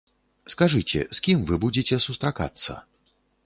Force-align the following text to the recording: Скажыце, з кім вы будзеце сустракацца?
Скажыце, 0.53 1.03
з 1.19 1.23
кім 1.27 1.45
вы 1.51 1.61
будзеце 1.67 2.03
сустракацца? 2.09 2.83